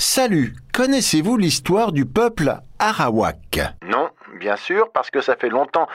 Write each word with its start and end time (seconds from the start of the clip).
Salut, 0.00 0.54
connaissez-vous 0.72 1.36
l'histoire 1.36 1.90
du 1.90 2.06
peuple 2.06 2.60
Arawak? 2.78 3.58
Non, 3.90 4.08
bien 4.38 4.54
sûr, 4.54 4.92
parce 4.94 5.10
que 5.10 5.20
ça 5.20 5.34
fait 5.34 5.48
longtemps 5.48 5.88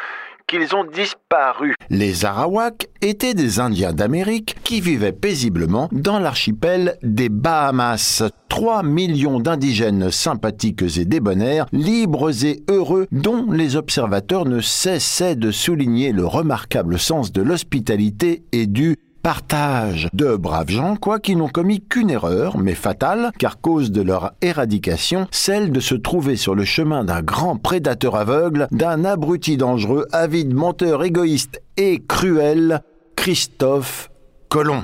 qu'ils 0.46 0.76
ont 0.76 0.84
disparu. 0.84 1.74
Les 1.90 2.26
Arawaks 2.26 2.90
étaient 3.02 3.34
des 3.34 3.62
Indiens 3.62 3.94
d'Amérique 3.94 4.58
qui 4.66 4.82
vivaient 4.82 5.14
paisiblement 5.14 5.88
dans 5.94 6.20
l'archipel 6.20 6.98
des 7.02 7.30
Bahamas. 7.30 8.24
3 8.50 8.84
millions 8.84 9.40
d'indigènes 9.40 10.12
sympathiques 10.12 10.84
et 10.98 11.06
débonnaires, 11.06 11.68
libres 11.72 12.44
et 12.44 12.62
heureux, 12.70 13.08
dont 13.14 13.50
les 13.52 13.78
observateurs 13.78 14.44
ne 14.46 14.60
cessaient 14.60 15.38
de 15.38 15.50
souligner 15.50 16.12
le 16.12 16.26
remarquable 16.26 17.00
sens 17.00 17.32
de 17.32 17.42
l'hospitalité 17.42 18.44
et 18.52 18.68
du 18.68 18.98
partage. 19.24 20.10
De 20.14 20.36
braves 20.36 20.70
gens, 20.70 20.96
quoi, 20.98 21.20
qui 21.20 21.36
n'ont 21.36 21.48
commis 21.48 21.82
qu'une 21.82 22.12
erreur, 22.12 22.58
mais 22.58 22.76
fatale, 22.76 23.32
car 23.40 23.60
cause 23.60 23.92
de 23.92 24.02
leur 24.02 24.34
éradication, 24.42 25.28
celle 25.32 25.72
de 25.72 25.80
se 25.80 25.96
trouver 25.96 26.36
sur 26.36 26.54
le 26.54 26.66
chemin 26.66 27.04
d'un 27.04 27.22
grand 27.22 27.56
prédateur 27.56 28.16
aveugle, 28.16 28.68
d'un 28.72 29.06
abruti 29.06 29.58
dangereux, 29.58 30.08
avide, 30.12 30.54
menteur, 30.54 31.04
égoïste 31.04 31.62
et 31.78 32.04
cruel, 32.06 32.82
Christophe 33.16 34.12
Colomb. 34.50 34.84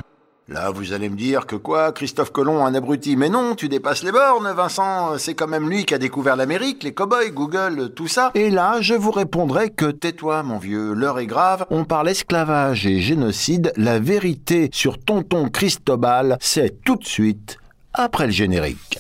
Là, 0.50 0.72
vous 0.72 0.94
allez 0.94 1.10
me 1.10 1.16
dire 1.16 1.46
que 1.46 1.56
quoi, 1.56 1.92
Christophe 1.92 2.32
Colomb, 2.32 2.66
un 2.66 2.74
abruti 2.74 3.16
Mais 3.16 3.30
non, 3.30 3.54
tu 3.54 3.70
dépasses 3.70 4.02
les 4.02 4.12
bornes, 4.12 4.52
Vincent. 4.52 5.20
C'est 5.20 5.36
quand 5.36 5.48
même 5.48 5.70
lui 5.70 5.86
qui 5.86 5.94
a 5.94 6.00
découvert 6.00 6.36
l'Amérique, 6.36 6.84
les 6.84 6.92
cow-boys, 6.92 7.30
Google, 7.30 7.92
tout 7.96 8.08
ça. 8.08 8.32
Et 8.34 8.50
là, 8.50 8.78
je 8.82 8.96
vous 8.96 9.12
répondrai 9.12 9.70
que 9.70 9.92
tais-toi, 9.92 10.42
mon 10.42 10.58
vieux, 10.58 10.94
l'heure 10.94 11.20
est 11.20 11.28
grave. 11.28 11.68
On 11.70 11.86
parle 11.86 12.10
esclavage 12.10 12.88
et 12.88 13.00
génocide. 13.00 13.72
La 13.78 14.00
vérité 14.00 14.72
sur 14.74 14.98
tonton 14.98 15.50
Cristobal, 15.50 16.38
c'est 16.42 16.84
tout 16.84 16.96
de 16.96 17.06
suite 17.06 17.60
après 17.94 18.26
le 18.26 18.32
générique. 18.32 18.98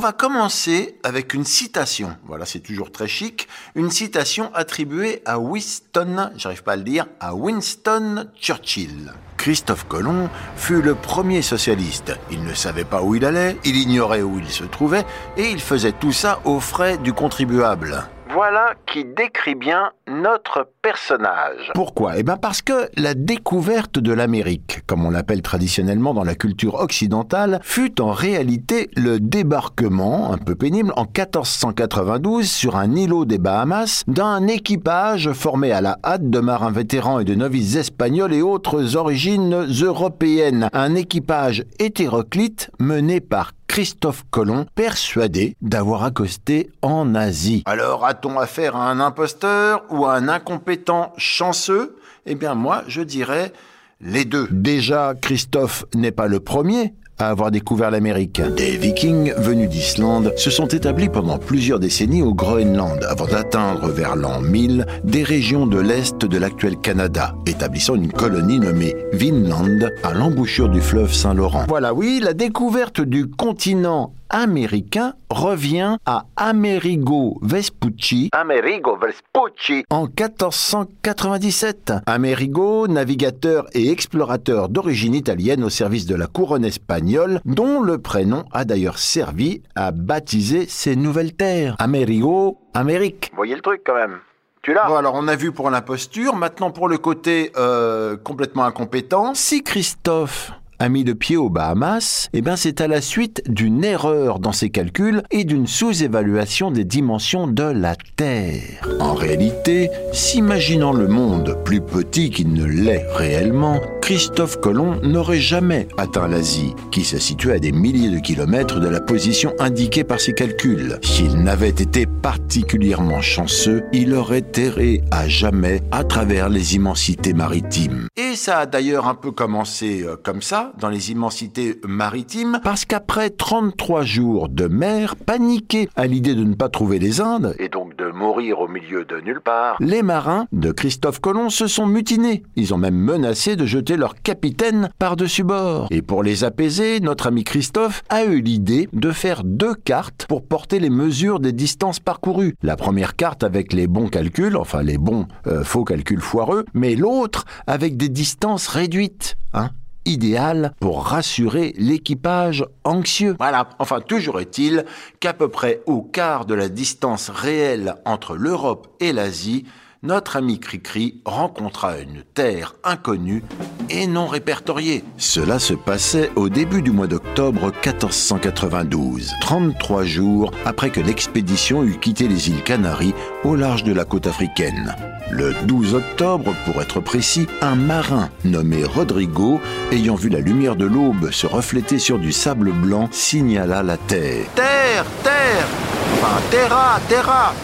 Va 0.00 0.12
commencer 0.12 0.98
avec 1.04 1.34
une 1.34 1.44
citation. 1.44 2.16
Voilà, 2.24 2.46
c'est 2.46 2.60
toujours 2.60 2.90
très 2.90 3.06
chic. 3.06 3.46
Une 3.74 3.90
citation 3.90 4.50
attribuée 4.54 5.22
à 5.26 5.38
Winston, 5.38 6.30
j'arrive 6.36 6.62
pas 6.62 6.72
à 6.72 6.76
le 6.76 6.82
dire, 6.82 7.06
à 7.20 7.34
Winston 7.34 8.26
Churchill. 8.40 9.12
Christophe 9.36 9.86
Colomb 9.86 10.28
fut 10.56 10.82
le 10.82 10.94
premier 10.94 11.42
socialiste. 11.42 12.12
Il 12.30 12.42
ne 12.44 12.54
savait 12.54 12.84
pas 12.84 13.02
où 13.02 13.14
il 13.14 13.24
allait, 13.24 13.58
il 13.64 13.76
ignorait 13.76 14.22
où 14.22 14.38
il 14.38 14.48
se 14.48 14.64
trouvait, 14.64 15.04
et 15.36 15.50
il 15.50 15.60
faisait 15.60 15.92
tout 15.92 16.12
ça 16.12 16.40
aux 16.44 16.60
frais 16.60 16.98
du 16.98 17.12
contribuable. 17.12 18.08
Voilà 18.32 18.74
qui 18.86 19.04
décrit 19.04 19.56
bien 19.56 19.90
notre 20.08 20.68
personnage. 20.82 21.72
Pourquoi? 21.74 22.16
Eh 22.16 22.22
bien 22.22 22.36
parce 22.36 22.62
que 22.62 22.88
la 22.96 23.14
découverte 23.14 23.98
de 23.98 24.12
l'Amérique, 24.12 24.82
comme 24.86 25.04
on 25.04 25.10
l'appelle 25.10 25.42
traditionnellement 25.42 26.14
dans 26.14 26.22
la 26.22 26.36
culture 26.36 26.74
occidentale, 26.74 27.58
fut 27.62 28.00
en 28.00 28.12
réalité 28.12 28.88
le 28.96 29.18
débarquement, 29.18 30.32
un 30.32 30.38
peu 30.38 30.54
pénible, 30.54 30.92
en 30.96 31.02
1492 31.02 32.48
sur 32.48 32.76
un 32.76 32.94
îlot 32.94 33.24
des 33.24 33.38
Bahamas 33.38 34.04
d'un 34.06 34.46
équipage 34.46 35.32
formé 35.32 35.72
à 35.72 35.80
la 35.80 35.98
hâte 36.04 36.30
de 36.30 36.38
marins 36.38 36.70
vétérans 36.70 37.18
et 37.18 37.24
de 37.24 37.34
novices 37.34 37.74
espagnols 37.74 38.32
et 38.32 38.42
autres 38.42 38.96
origines 38.96 39.66
européennes. 39.82 40.68
Un 40.72 40.94
équipage 40.94 41.64
hétéroclite 41.80 42.70
mené 42.78 43.20
par 43.20 43.52
Christophe 43.70 44.24
Colomb, 44.32 44.66
persuadé 44.74 45.54
d'avoir 45.62 46.02
accosté 46.02 46.72
en 46.82 47.14
Asie. 47.14 47.62
Alors, 47.66 48.04
a-t-on 48.04 48.36
affaire 48.36 48.74
à 48.74 48.90
un 48.90 48.98
imposteur 48.98 49.84
ou 49.90 50.06
à 50.06 50.14
un 50.14 50.26
incompétent 50.26 51.12
chanceux? 51.16 51.96
Eh 52.26 52.34
bien, 52.34 52.56
moi, 52.56 52.82
je 52.88 53.00
dirais 53.00 53.52
les 54.00 54.24
deux. 54.24 54.48
Déjà, 54.50 55.14
Christophe 55.14 55.84
n'est 55.94 56.10
pas 56.10 56.26
le 56.26 56.40
premier 56.40 56.94
à 57.22 57.28
avoir 57.28 57.50
découvert 57.50 57.90
l'Amérique. 57.90 58.40
Des 58.56 58.76
vikings 58.76 59.32
venus 59.36 59.68
d'Islande 59.68 60.32
se 60.36 60.50
sont 60.50 60.66
établis 60.66 61.08
pendant 61.08 61.38
plusieurs 61.38 61.78
décennies 61.78 62.22
au 62.22 62.34
Groenland 62.34 63.04
avant 63.08 63.26
d'atteindre 63.26 63.88
vers 63.88 64.16
l'an 64.16 64.40
1000 64.40 64.86
des 65.04 65.22
régions 65.22 65.66
de 65.66 65.78
l'est 65.78 66.24
de 66.24 66.38
l'actuel 66.38 66.76
Canada, 66.76 67.34
établissant 67.46 67.94
une 67.94 68.12
colonie 68.12 68.58
nommée 68.58 68.94
Vinland 69.12 69.90
à 70.02 70.12
l'embouchure 70.12 70.68
du 70.68 70.80
fleuve 70.80 71.12
Saint-Laurent. 71.12 71.64
Voilà, 71.68 71.94
oui, 71.94 72.20
la 72.22 72.34
découverte 72.34 73.00
du 73.00 73.26
continent 73.26 74.12
américain 74.30 75.14
revient 75.28 75.98
à 76.06 76.24
Amerigo 76.36 77.38
Vespucci. 77.42 78.30
Amerigo 78.32 78.96
Vespucci. 78.96 79.84
En 79.90 80.06
1497. 80.06 81.92
Amerigo, 82.06 82.88
navigateur 82.88 83.66
et 83.74 83.90
explorateur 83.90 84.68
d'origine 84.68 85.14
italienne 85.14 85.62
au 85.64 85.70
service 85.70 86.06
de 86.06 86.14
la 86.14 86.26
couronne 86.26 86.64
espagnole, 86.64 87.40
dont 87.44 87.80
le 87.80 87.98
prénom 87.98 88.44
a 88.52 88.64
d'ailleurs 88.64 88.98
servi 88.98 89.62
à 89.74 89.90
baptiser 89.90 90.66
ces 90.66 90.96
nouvelles 90.96 91.34
terres. 91.34 91.76
Amerigo, 91.78 92.58
Amérique. 92.72 93.28
Vous 93.32 93.36
voyez 93.36 93.54
le 93.54 93.62
truc 93.62 93.82
quand 93.84 93.94
même 93.94 94.20
tu 94.62 94.74
l'as 94.74 94.86
Bon, 94.86 94.96
alors 94.96 95.14
on 95.14 95.26
a 95.26 95.36
vu 95.36 95.52
pour 95.52 95.70
l'imposture, 95.70 96.36
maintenant 96.36 96.70
pour 96.70 96.86
le 96.86 96.98
côté 96.98 97.50
euh, 97.56 98.18
complètement 98.18 98.64
incompétent. 98.64 99.32
Si 99.34 99.62
Christophe 99.62 100.52
a 100.80 100.88
mis 100.88 101.04
le 101.04 101.14
pied 101.14 101.36
aux 101.36 101.50
Bahamas, 101.50 102.28
eh 102.32 102.40
ben 102.40 102.56
c'est 102.56 102.80
à 102.80 102.88
la 102.88 103.02
suite 103.02 103.42
d'une 103.46 103.84
erreur 103.84 104.38
dans 104.38 104.52
ses 104.52 104.70
calculs 104.70 105.22
et 105.30 105.44
d'une 105.44 105.66
sous-évaluation 105.66 106.70
des 106.70 106.84
dimensions 106.84 107.46
de 107.46 107.62
la 107.62 107.94
Terre. 108.16 108.88
En 108.98 109.12
réalité, 109.12 109.90
s'imaginant 110.12 110.92
le 110.92 111.06
monde 111.06 111.58
plus 111.64 111.82
petit 111.82 112.30
qu'il 112.30 112.54
ne 112.54 112.64
l'est 112.64 113.06
réellement, 113.14 113.78
Christophe 114.00 114.58
Colomb 114.60 114.98
n'aurait 115.02 115.38
jamais 115.38 115.86
atteint 115.98 116.26
l'Asie, 116.26 116.74
qui 116.90 117.04
se 117.04 117.18
situe 117.18 117.52
à 117.52 117.58
des 117.58 117.70
milliers 117.70 118.10
de 118.10 118.18
kilomètres 118.18 118.80
de 118.80 118.88
la 118.88 119.00
position 119.00 119.52
indiquée 119.60 120.02
par 120.02 120.18
ses 120.18 120.32
calculs. 120.32 120.98
S'il 121.02 121.36
n'avait 121.36 121.68
été 121.68 122.06
particulièrement 122.06 123.20
chanceux, 123.20 123.84
il 123.92 124.14
aurait 124.14 124.50
erré 124.56 125.02
à 125.10 125.28
jamais 125.28 125.82
à 125.92 126.02
travers 126.04 126.48
les 126.48 126.74
immensités 126.74 127.34
maritimes. 127.34 128.08
Et 128.16 128.34
ça 128.34 128.60
a 128.60 128.66
d'ailleurs 128.66 129.06
un 129.06 129.14
peu 129.14 129.30
commencé 129.30 130.02
euh, 130.02 130.16
comme 130.20 130.42
ça, 130.42 130.69
dans 130.78 130.88
les 130.88 131.10
immensités 131.10 131.80
maritimes, 131.86 132.60
parce 132.62 132.84
qu'après 132.84 133.30
33 133.30 134.02
jours 134.02 134.48
de 134.48 134.66
mer, 134.66 135.16
paniqués 135.16 135.88
à 135.96 136.06
l'idée 136.06 136.34
de 136.34 136.44
ne 136.44 136.54
pas 136.54 136.68
trouver 136.68 136.98
les 136.98 137.20
Indes, 137.20 137.54
Et 137.58 137.68
donc 137.68 137.96
de 137.96 138.10
mourir 138.10 138.60
au 138.60 138.68
milieu 138.68 139.04
de 139.04 139.20
nulle 139.20 139.40
part. 139.40 139.76
les 139.80 140.02
marins 140.02 140.46
de 140.52 140.72
Christophe 140.72 141.20
Colomb 141.20 141.50
se 141.50 141.66
sont 141.66 141.86
mutinés. 141.86 142.42
Ils 142.56 142.74
ont 142.74 142.78
même 142.78 142.96
menacé 142.96 143.56
de 143.56 143.66
jeter 143.66 143.96
leur 143.96 144.14
capitaine 144.14 144.90
par-dessus 144.98 145.44
bord. 145.44 145.86
Et 145.90 146.02
pour 146.02 146.22
les 146.22 146.44
apaiser, 146.44 147.00
notre 147.00 147.26
ami 147.26 147.44
Christophe 147.44 148.02
a 148.08 148.24
eu 148.24 148.40
l'idée 148.40 148.88
de 148.92 149.10
faire 149.10 149.44
deux 149.44 149.74
cartes 149.74 150.26
pour 150.28 150.44
porter 150.44 150.80
les 150.80 150.90
mesures 150.90 151.40
des 151.40 151.52
distances 151.52 152.00
parcourues. 152.00 152.54
La 152.62 152.76
première 152.76 153.16
carte 153.16 153.44
avec 153.44 153.72
les 153.72 153.86
bons 153.86 154.08
calculs, 154.08 154.56
enfin 154.56 154.82
les 154.82 154.98
bons 154.98 155.26
euh, 155.46 155.64
faux 155.64 155.84
calculs 155.84 156.20
foireux, 156.20 156.64
mais 156.74 156.94
l'autre 156.96 157.44
avec 157.66 157.96
des 157.96 158.08
distances 158.08 158.68
réduites. 158.68 159.36
Hein 159.52 159.70
idéal 160.04 160.72
pour 160.80 161.04
rassurer 161.04 161.74
l'équipage 161.76 162.64
anxieux. 162.84 163.36
Voilà, 163.38 163.68
enfin 163.78 164.00
toujours 164.00 164.40
est-il 164.40 164.84
qu'à 165.20 165.32
peu 165.32 165.48
près 165.48 165.82
au 165.86 166.02
quart 166.02 166.46
de 166.46 166.54
la 166.54 166.68
distance 166.68 167.28
réelle 167.28 167.94
entre 168.04 168.36
l'Europe 168.36 168.88
et 169.00 169.12
l'Asie, 169.12 169.64
notre 170.02 170.36
ami 170.36 170.58
Cricri 170.58 171.20
rencontra 171.24 171.98
une 171.98 172.22
terre 172.34 172.74
inconnue 172.84 173.42
et 173.90 174.06
non 174.06 174.26
répertoriée. 174.26 175.04
Cela 175.18 175.58
se 175.58 175.74
passait 175.74 176.30
au 176.36 176.48
début 176.48 176.80
du 176.80 176.90
mois 176.90 177.06
d'octobre 177.06 177.72
1492, 177.84 179.32
33 179.42 180.04
jours 180.04 180.52
après 180.64 180.90
que 180.90 181.00
l'expédition 181.00 181.84
eut 181.84 181.98
quitté 181.98 182.28
les 182.28 182.48
îles 182.48 182.62
Canaries 182.62 183.14
au 183.44 183.56
large 183.56 183.84
de 183.84 183.92
la 183.92 184.04
côte 184.04 184.26
africaine. 184.26 184.94
Le 185.30 185.54
12 185.66 185.94
octobre, 185.94 186.54
pour 186.64 186.80
être 186.80 187.00
précis, 187.00 187.46
un 187.60 187.76
marin 187.76 188.30
nommé 188.44 188.84
Rodrigo, 188.84 189.60
ayant 189.92 190.16
vu 190.16 190.28
la 190.28 190.40
lumière 190.40 190.76
de 190.76 190.86
l'aube 190.86 191.30
se 191.30 191.46
refléter 191.46 191.98
sur 191.98 192.18
du 192.18 192.32
sable 192.32 192.72
blanc, 192.72 193.08
signala 193.12 193.82
la 193.82 193.96
terre. 193.96 194.46
Terre, 194.54 195.04
terre 195.22 195.66
Enfin, 196.14 196.40
terra, 196.50 197.00
terra 197.08 197.54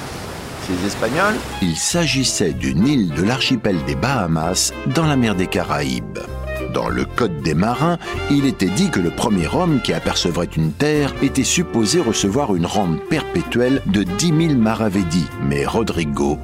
ces 0.67 0.87
Espagnols 0.87 1.37
Il 1.63 1.77
s'agissait 1.77 2.53
d'une 2.53 2.87
île 2.87 3.11
de 3.11 3.23
l'archipel 3.23 3.77
des 3.85 3.95
Bahamas 3.95 4.73
dans 4.95 5.07
la 5.07 5.17
mer 5.17 5.35
des 5.35 5.47
Caraïbes. 5.47 6.19
Dans 6.75 6.89
le 6.89 7.05
Code 7.05 7.41
des 7.43 7.55
marins, 7.55 7.99
il 8.31 8.47
était 8.47 8.71
dit 8.71 8.91
que 8.91 8.99
le 8.99 9.11
premier 9.11 9.47
homme 9.47 9.81
qui 9.81 9.93
apercevrait 9.93 10.51
une 10.57 10.73
terre 10.73 11.15
était 11.23 11.45
supposé 11.45 12.01
recevoir 12.01 12.55
une 12.55 12.67
rente 12.67 13.01
perpétuelle 13.09 13.81
de 13.87 14.03
10 14.03 14.49
000 14.49 14.61
maravédis. 14.61 15.29
Mais 15.43 15.65
Rodrigo 15.65 16.39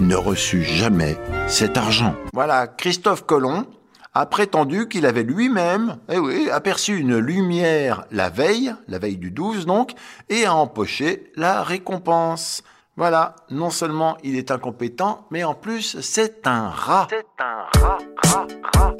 ne 0.00 0.16
reçut 0.16 0.64
jamais 0.64 1.16
cet 1.46 1.76
argent. 1.76 2.14
Voilà, 2.32 2.66
Christophe 2.66 3.24
Colomb 3.26 3.64
a 4.12 4.26
prétendu 4.26 4.88
qu'il 4.88 5.06
avait 5.06 5.22
lui-même, 5.22 5.98
eh 6.10 6.18
oui, 6.18 6.50
aperçu 6.50 6.98
une 6.98 7.16
lumière 7.18 8.04
la 8.10 8.28
veille, 8.30 8.74
la 8.88 8.98
veille 8.98 9.18
du 9.18 9.30
12 9.30 9.66
donc, 9.66 9.92
et 10.28 10.44
a 10.44 10.54
empoché 10.54 11.30
la 11.36 11.62
récompense. 11.62 12.62
Voilà, 12.98 13.36
non 13.48 13.70
seulement 13.70 14.18
il 14.24 14.34
est 14.34 14.50
incompétent, 14.50 15.28
mais 15.30 15.44
en 15.44 15.54
plus 15.54 16.00
c'est 16.00 16.48
un 16.48 16.68
rat. 16.68 17.06
C'est 17.08 17.24
un 17.38 17.80
rat, 17.80 17.98
rat, 18.24 18.46
rat. 18.74 18.96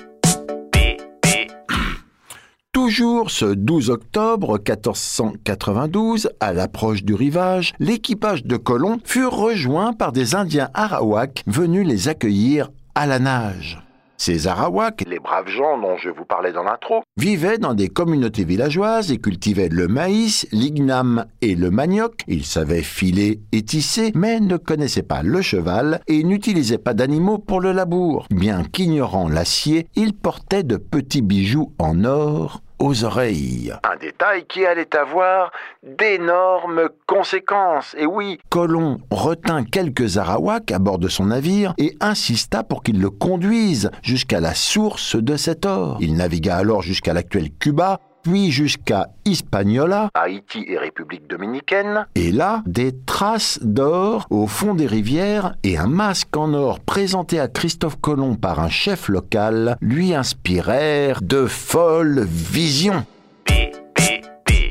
Toujours 2.72 3.32
ce 3.32 3.46
12 3.46 3.90
octobre 3.90 4.52
1492, 4.58 6.30
à 6.38 6.52
l'approche 6.52 7.02
du 7.02 7.14
rivage, 7.14 7.72
l'équipage 7.80 8.44
de 8.44 8.56
colons 8.56 9.00
fut 9.04 9.26
rejoint 9.26 9.92
par 9.92 10.12
des 10.12 10.36
Indiens 10.36 10.70
arawaks 10.74 11.42
venus 11.48 11.84
les 11.84 12.06
accueillir 12.06 12.70
à 12.94 13.04
la 13.04 13.18
nage. 13.18 13.82
Ces 14.20 14.48
Arawaks, 14.48 15.04
Les 15.06 15.20
braves 15.20 15.48
gens 15.48 15.80
dont 15.80 15.96
je 15.96 16.10
vous 16.10 16.24
parlais 16.24 16.52
dans 16.52 16.64
l'intro, 16.64 17.04
vivaient 17.16 17.56
dans 17.56 17.74
des 17.74 17.88
communautés 17.88 18.44
villageoises 18.44 19.12
et 19.12 19.18
cultivaient 19.18 19.68
le 19.68 19.86
maïs, 19.86 20.48
l'igname 20.50 21.26
et 21.40 21.54
le 21.54 21.70
manioc. 21.70 22.22
Ils 22.26 22.44
savaient 22.44 22.82
filer 22.82 23.40
et 23.52 23.62
tisser, 23.62 24.10
mais 24.16 24.40
ne 24.40 24.56
connaissaient 24.56 25.04
pas 25.04 25.22
le 25.22 25.40
cheval 25.40 26.00
et 26.08 26.24
n'utilisaient 26.24 26.78
pas 26.78 26.94
d'animaux 26.94 27.38
pour 27.38 27.60
le 27.60 27.70
labour. 27.70 28.26
Bien 28.30 28.64
qu'ignorant 28.64 29.28
l'acier, 29.28 29.86
ils 29.94 30.14
portaient 30.14 30.64
de 30.64 30.78
petits 30.78 31.22
bijoux 31.22 31.72
en 31.78 32.04
or 32.04 32.60
aux 32.78 33.04
oreilles. 33.04 33.72
un 33.84 33.96
détail 33.96 34.44
qui 34.46 34.64
allait 34.66 34.94
avoir 34.96 35.52
d'énormes 35.82 36.88
conséquences. 37.06 37.94
Et 37.98 38.06
oui, 38.06 38.38
Colomb 38.48 38.98
retint 39.10 39.64
quelques 39.64 40.18
Arawaks 40.18 40.72
à 40.72 40.78
bord 40.78 40.98
de 40.98 41.08
son 41.08 41.26
navire 41.26 41.74
et 41.78 41.96
insista 42.00 42.62
pour 42.62 42.82
qu'ils 42.82 43.00
le 43.00 43.10
conduisent 43.10 43.90
jusqu'à 44.02 44.40
la 44.40 44.54
source 44.54 45.16
de 45.16 45.36
cet 45.36 45.66
or. 45.66 45.98
Il 46.00 46.16
navigua 46.16 46.56
alors 46.56 46.82
jusqu'à 46.82 47.12
l'actuel 47.12 47.50
Cuba, 47.58 48.00
puis 48.28 48.50
jusqu'à 48.50 49.08
Hispaniola, 49.24 50.10
Haïti 50.12 50.62
et 50.68 50.76
République 50.76 51.26
dominicaine, 51.28 52.06
et 52.14 52.30
là, 52.30 52.62
des 52.66 52.92
traces 53.06 53.58
d'or 53.62 54.26
au 54.28 54.46
fond 54.46 54.74
des 54.74 54.86
rivières 54.86 55.54
et 55.62 55.78
un 55.78 55.86
masque 55.86 56.36
en 56.36 56.52
or 56.52 56.80
présenté 56.80 57.40
à 57.40 57.48
Christophe 57.48 57.98
Colomb 58.02 58.34
par 58.34 58.60
un 58.60 58.68
chef 58.68 59.08
local 59.08 59.78
lui 59.80 60.14
inspirèrent 60.14 61.22
de 61.22 61.46
folles 61.46 62.26
visions. 62.28 63.06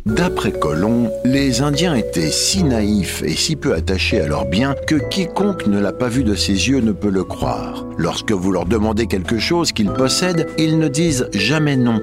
D'après 0.05 0.51
Colomb, 0.51 1.09
les 1.25 1.61
Indiens 1.61 1.95
étaient 1.95 2.29
si 2.29 2.63
naïfs 2.63 3.23
et 3.23 3.35
si 3.35 3.55
peu 3.55 3.73
attachés 3.73 4.21
à 4.21 4.27
leurs 4.27 4.45
biens 4.45 4.75
que 4.85 4.95
quiconque 4.95 5.65
ne 5.65 5.79
l'a 5.79 5.93
pas 5.93 6.09
vu 6.09 6.23
de 6.23 6.35
ses 6.35 6.69
yeux 6.69 6.79
ne 6.79 6.91
peut 6.91 7.09
le 7.09 7.23
croire. 7.23 7.85
Lorsque 7.97 8.31
vous 8.31 8.51
leur 8.51 8.65
demandez 8.65 9.07
quelque 9.07 9.39
chose 9.39 9.71
qu'ils 9.71 9.91
possèdent, 9.91 10.47
ils 10.59 10.77
ne 10.77 10.87
disent 10.87 11.27
jamais 11.33 11.75
non. 11.75 11.99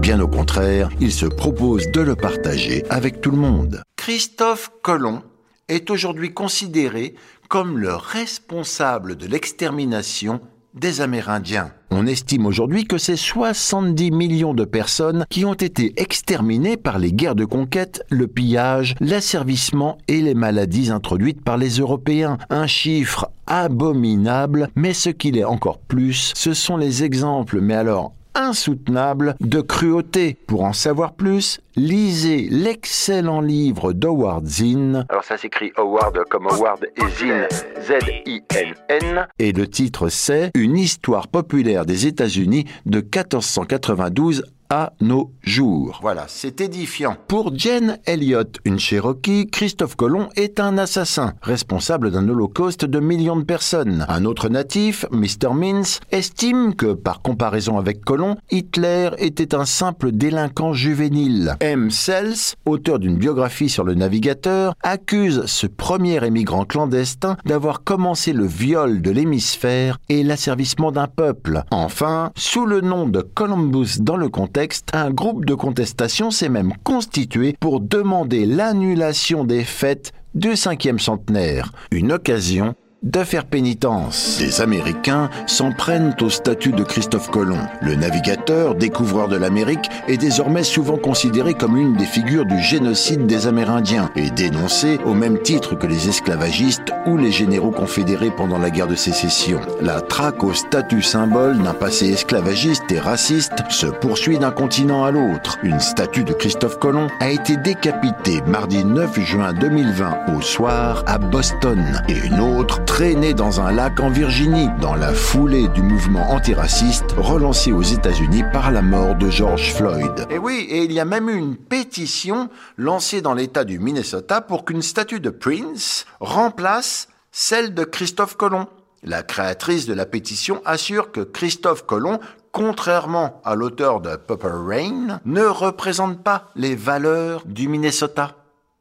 Bien 0.00 0.18
au 0.20 0.28
contraire, 0.28 0.88
ils 0.98 1.12
se 1.12 1.26
proposent 1.26 1.90
de 1.92 2.00
le 2.00 2.16
partager 2.16 2.84
avec 2.88 3.20
tout 3.20 3.30
le 3.30 3.36
monde. 3.36 3.82
Christophe 3.96 4.70
Colomb 4.82 5.22
est 5.68 5.90
aujourd'hui 5.90 6.32
considéré 6.32 7.14
comme 7.50 7.76
le 7.76 7.94
responsable 7.94 9.16
de 9.16 9.26
l'extermination 9.26 10.40
des 10.72 11.02
Amérindiens. 11.02 11.72
On 11.90 12.06
estime 12.06 12.46
aujourd'hui 12.46 12.86
que 12.86 12.96
c'est 12.96 13.16
70 13.16 14.10
millions 14.10 14.54
de 14.54 14.64
personnes 14.64 15.26
qui 15.28 15.44
ont 15.44 15.54
été 15.54 15.92
exterminées 16.00 16.78
par 16.78 16.98
les 16.98 17.12
guerres 17.12 17.34
de 17.34 17.44
conquête, 17.44 18.02
le 18.08 18.26
pillage, 18.26 18.94
l'asservissement 19.00 19.98
et 20.08 20.22
les 20.22 20.34
maladies 20.34 20.90
introduites 20.90 21.44
par 21.44 21.58
les 21.58 21.78
Européens. 21.78 22.38
Un 22.48 22.66
chiffre 22.66 23.30
abominable, 23.46 24.68
mais 24.76 24.94
ce 24.94 25.10
qu'il 25.10 25.36
est 25.36 25.44
encore 25.44 25.80
plus, 25.80 26.32
ce 26.34 26.54
sont 26.54 26.78
les 26.78 27.04
exemples, 27.04 27.60
mais 27.60 27.74
alors 27.74 28.14
insoutenables, 28.34 29.34
de 29.40 29.60
cruauté. 29.60 30.36
Pour 30.46 30.64
en 30.64 30.72
savoir 30.72 31.12
plus, 31.12 31.60
lisez 31.76 32.48
l'excellent 32.50 33.40
livre 33.40 33.92
d'Howard 33.92 34.46
Zinn 34.46 35.06
alors 35.08 35.24
ça 35.24 35.36
s'écrit 35.36 35.72
Howard 35.76 36.24
comme 36.30 36.46
Howard 36.46 36.84
et 36.84 37.08
Zinn, 37.18 37.46
Z-I-N-N, 37.80 39.26
et 39.38 39.52
le 39.52 39.66
titre 39.68 40.08
c'est 40.08 40.50
Une 40.54 40.76
histoire 40.76 41.28
populaire 41.28 41.86
des 41.86 42.06
États-Unis 42.06 42.66
de 42.86 43.00
1492 43.00 44.44
à 44.70 44.92
nos 45.00 45.32
jours. 45.42 45.98
Voilà, 46.00 46.24
c'est 46.28 46.60
édifiant. 46.60 47.16
Pour 47.26 47.56
Jane 47.56 47.98
Elliott, 48.06 48.58
une 48.64 48.78
Cherokee, 48.78 49.48
Christophe 49.50 49.96
Colomb 49.96 50.28
est 50.36 50.60
un 50.60 50.78
assassin, 50.78 51.34
responsable 51.42 52.12
d'un 52.12 52.28
holocauste 52.28 52.84
de 52.84 53.00
millions 53.00 53.36
de 53.36 53.42
personnes. 53.42 54.06
Un 54.08 54.24
autre 54.24 54.48
natif, 54.48 55.04
Mr. 55.10 55.52
Mintz, 55.52 55.98
estime 56.12 56.74
que, 56.76 56.94
par 56.94 57.20
comparaison 57.20 57.78
avec 57.78 58.04
Colomb, 58.04 58.36
Hitler 58.50 59.10
était 59.18 59.56
un 59.56 59.64
simple 59.64 60.12
délinquant 60.12 60.72
juvénile. 60.72 61.56
M. 61.60 61.90
Sells, 61.90 62.54
auteur 62.64 63.00
d'une 63.00 63.16
biographie 63.16 63.68
sur 63.68 63.82
le 63.82 63.94
navigateur, 63.94 64.74
accuse 64.82 65.46
ce 65.46 65.66
premier 65.66 66.24
émigrant 66.24 66.64
clandestin 66.64 67.36
d'avoir 67.44 67.82
commencé 67.82 68.32
le 68.32 68.46
viol 68.46 69.02
de 69.02 69.10
l'hémisphère 69.10 69.98
et 70.08 70.22
l'asservissement 70.22 70.92
d'un 70.92 71.08
peuple. 71.08 71.64
Enfin, 71.72 72.30
sous 72.36 72.66
le 72.66 72.80
nom 72.80 73.08
de 73.08 73.20
Columbus 73.20 74.00
dans 74.00 74.16
le 74.16 74.28
contexte, 74.28 74.59
un 74.92 75.10
groupe 75.10 75.44
de 75.44 75.54
contestation 75.54 76.30
s'est 76.30 76.48
même 76.48 76.72
constitué 76.84 77.56
pour 77.58 77.80
demander 77.80 78.46
l'annulation 78.46 79.44
des 79.44 79.64
fêtes 79.64 80.12
du 80.34 80.56
cinquième 80.56 80.98
centenaire, 80.98 81.72
une 81.90 82.12
occasion 82.12 82.74
de 83.02 83.24
faire 83.24 83.46
pénitence. 83.46 84.38
Les 84.40 84.60
Américains 84.60 85.30
s'en 85.46 85.72
prennent 85.72 86.14
au 86.20 86.28
statut 86.28 86.72
de 86.72 86.84
Christophe 86.84 87.30
Colomb. 87.30 87.66
Le 87.80 87.94
navigateur, 87.94 88.74
découvreur 88.74 89.28
de 89.28 89.36
l'Amérique, 89.36 89.88
est 90.06 90.18
désormais 90.18 90.64
souvent 90.64 90.98
considéré 90.98 91.54
comme 91.54 91.78
une 91.78 91.96
des 91.96 92.04
figures 92.04 92.44
du 92.44 92.60
génocide 92.60 93.26
des 93.26 93.46
Amérindiens 93.46 94.10
et 94.16 94.30
dénoncé 94.30 94.98
au 95.06 95.14
même 95.14 95.40
titre 95.40 95.76
que 95.76 95.86
les 95.86 96.08
esclavagistes 96.08 96.92
ou 97.06 97.16
les 97.16 97.32
généraux 97.32 97.70
confédérés 97.70 98.30
pendant 98.30 98.58
la 98.58 98.68
guerre 98.68 98.86
de 98.86 98.96
sécession. 98.96 99.60
La 99.80 100.02
traque 100.02 100.44
au 100.44 100.52
statut 100.52 101.02
symbole 101.02 101.58
d'un 101.62 101.74
passé 101.74 102.10
esclavagiste 102.10 102.92
et 102.92 102.98
raciste 102.98 103.64
se 103.70 103.86
poursuit 103.86 104.38
d'un 104.38 104.50
continent 104.50 105.04
à 105.04 105.10
l'autre. 105.10 105.58
Une 105.62 105.80
statue 105.80 106.24
de 106.24 106.34
Christophe 106.34 106.78
Colomb 106.78 107.08
a 107.20 107.30
été 107.30 107.56
décapitée 107.56 108.42
mardi 108.46 108.84
9 108.84 109.20
juin 109.20 109.54
2020 109.54 110.36
au 110.36 110.42
soir 110.42 111.02
à 111.06 111.16
Boston 111.16 112.02
et 112.08 112.16
une 112.26 112.40
autre 112.40 112.84
traînée 112.90 113.34
dans 113.34 113.60
un 113.60 113.70
lac 113.70 114.00
en 114.00 114.10
Virginie 114.10 114.68
dans 114.80 114.96
la 114.96 115.14
foulée 115.14 115.68
du 115.68 115.80
mouvement 115.80 116.32
antiraciste 116.32 117.12
relancé 117.16 117.70
aux 117.70 117.82
États-Unis 117.82 118.42
par 118.52 118.72
la 118.72 118.82
mort 118.82 119.14
de 119.14 119.30
George 119.30 119.72
Floyd. 119.74 120.26
Et 120.28 120.38
oui, 120.38 120.66
et 120.68 120.82
il 120.82 120.92
y 120.92 120.98
a 120.98 121.04
même 121.04 121.30
eu 121.30 121.36
une 121.36 121.56
pétition 121.56 122.50
lancée 122.76 123.22
dans 123.22 123.32
l'État 123.32 123.62
du 123.62 123.78
Minnesota 123.78 124.40
pour 124.40 124.64
qu'une 124.64 124.82
statue 124.82 125.20
de 125.20 125.30
Prince 125.30 126.04
remplace 126.18 127.06
celle 127.30 127.74
de 127.74 127.84
Christophe 127.84 128.36
Colomb. 128.36 128.66
La 129.04 129.22
créatrice 129.22 129.86
de 129.86 129.94
la 129.94 130.04
pétition 130.04 130.60
assure 130.64 131.12
que 131.12 131.20
Christophe 131.20 131.86
Colomb, 131.86 132.18
contrairement 132.50 133.40
à 133.44 133.54
l'auteur 133.54 134.00
de 134.00 134.16
Purple 134.16 134.66
Rain, 134.66 135.20
ne 135.24 135.44
représente 135.44 136.24
pas 136.24 136.50
les 136.56 136.74
valeurs 136.74 137.44
du 137.46 137.68
Minnesota. 137.68 138.34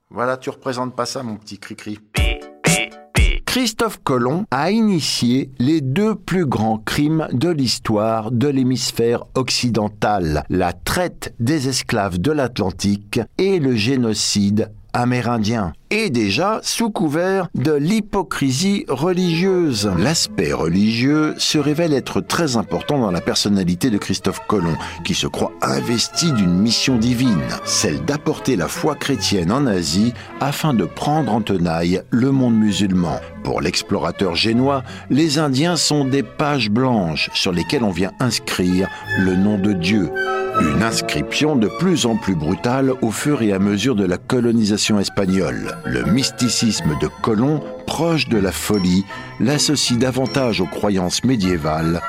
Voilà, 0.10 0.38
tu 0.38 0.50
représentes 0.50 0.96
pas 0.96 1.06
ça, 1.06 1.22
mon 1.22 1.36
petit 1.36 1.60
cri-cri. 1.60 2.00
Christophe 3.50 3.98
Colomb 4.03 4.46
a 4.51 4.70
initié 4.70 5.50
les 5.58 5.82
deux 5.82 6.13
plus 6.13 6.46
grands 6.46 6.77
crimes 6.77 7.27
de 7.32 7.50
l'histoire 7.50 8.29
de 8.29 8.48
l'hémisphère 8.48 9.24
occidental, 9.34 10.44
la 10.51 10.72
traite 10.72 11.34
des 11.39 11.68
esclaves 11.68 12.20
de 12.20 12.32
l'Atlantique 12.32 13.20
et 13.39 13.58
le 13.58 13.74
génocide 13.74 14.72
amérindien. 14.94 15.74
Et 15.91 16.12
déjà 16.12 16.60
sous 16.62 16.91
couvert 16.91 17.48
de 17.55 17.72
l'hypocrisie 17.74 18.86
religieuse. 18.88 19.89
L'aspect 19.98 20.53
religieux 20.53 21.34
se 21.39 21.58
révèle 21.58 21.93
être 21.93 22.22
très 22.22 22.58
important 22.58 23.00
dans 23.00 23.10
la 23.10 23.22
personnalité 23.22 23.89
de 23.89 23.98
Christophe 23.98 24.41
Colomb, 24.48 24.77
qui 25.03 25.15
se 25.15 25.25
croit 25.25 25.51
investi 25.63 26.31
d'une 26.31 26.53
mission 26.53 26.98
divine, 26.98 27.41
celle 27.65 28.05
d'apporter 28.05 28.55
la 28.55 28.67
foi 28.67 28.93
chrétienne 28.93 29.51
en 29.51 29.65
Asie 29.65 30.13
afin 30.39 30.75
de 30.75 30.86
prendre 30.86 31.34
en 31.34 31.41
tenaille 31.41 32.03
le 32.12 32.31
monde 32.31 32.55
musulman. 32.55 33.19
Pour 33.43 33.60
l'explorateur 33.60 34.36
génois, 34.36 34.84
les 35.10 35.39
Indiens 35.39 35.75
sont 35.75 36.05
des 36.05 36.22
pages 36.22 36.69
blanches 36.69 37.31
sur 37.34 37.51
lesquelles 37.51 37.84
on 37.84 37.89
vient 37.89 38.12
inscrire 38.19 38.88
le 39.17 39.36
nom 39.36 39.58
de 39.58 39.74
Dieu. 39.74 40.12
Une 40.62 40.84
inscription 40.84 41.55
de 41.55 41.67
plus 41.79 42.05
en 42.05 42.17
plus 42.17 42.36
brutale 42.36 42.91
au 43.01 43.12
fur 43.12 43.41
et 43.41 43.53
à 43.53 43.60
mesure 43.60 43.96
de 43.96 44.03
la 44.05 44.17
colonisation 44.17 45.00
espagnole. 45.00 45.77
Le 45.86 46.04
mysticisme 46.04 46.98
de 47.00 47.08
Colomb, 47.22 47.62
proche 47.88 48.28
de 48.28 48.38
la 48.38 48.52
folie, 48.52 49.06
l'associe 49.40 49.98
davantage 49.98 50.62
aux 50.62 50.66
croyances 50.66 51.24
médiévales 51.24 52.02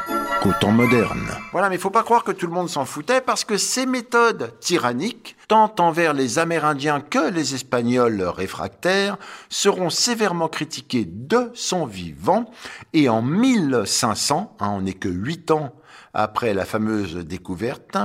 qu'au 0.42 0.52
temps 0.60 0.70
moderne. 0.70 1.28
Voilà, 1.52 1.68
mais 1.68 1.76
il 1.76 1.80
faut 1.80 1.90
pas 1.90 2.02
croire 2.02 2.24
que 2.24 2.32
tout 2.32 2.46
le 2.46 2.52
monde 2.52 2.68
s'en 2.68 2.84
foutait 2.84 3.20
parce 3.20 3.44
que 3.44 3.56
ces 3.56 3.86
méthodes 3.86 4.58
tyranniques, 4.60 5.36
tant 5.48 5.74
envers 5.78 6.14
les 6.14 6.38
Amérindiens 6.38 7.00
que 7.00 7.30
les 7.30 7.54
Espagnols 7.54 8.22
réfractaires, 8.22 9.18
seront 9.48 9.90
sévèrement 9.90 10.48
critiquées 10.48 11.06
de 11.06 11.50
son 11.54 11.84
vivant 11.84 12.50
et 12.92 13.08
en 13.08 13.22
1500, 13.22 14.56
hein, 14.60 14.68
on 14.70 14.82
n'est 14.82 14.94
que 14.94 15.08
huit 15.08 15.50
ans 15.50 15.74
après 16.14 16.54
la 16.54 16.64
fameuse 16.64 17.16
découverte, 17.16 17.96